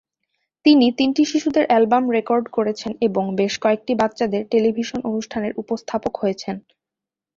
তিনি 0.65 0.85
তিনটি 0.97 1.23
শিশুদের 1.25 1.65
অ্যালবাম 1.67 2.03
রেকর্ড 2.17 2.45
করেছেন 2.51 2.91
এবং 3.07 3.23
বেশ 3.39 3.53
কয়েকটি 3.63 3.93
বাচ্চাদের 4.01 4.43
টেলিভিশন 4.51 4.99
অনুষ্ঠান 5.09 5.41
এর 5.43 5.53
উপস্থাপক 5.57 6.13
হয়েছেন। 6.21 6.55